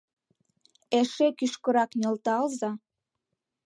[0.99, 2.71] Эше кӱшкырак нӧлталза!